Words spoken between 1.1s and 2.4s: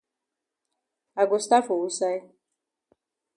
I go stat for wusaid?